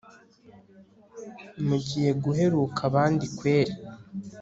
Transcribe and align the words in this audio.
mugiye 1.67 2.11
guheruka 2.23 2.79
abandi 2.89 3.25
kweri 3.37 3.73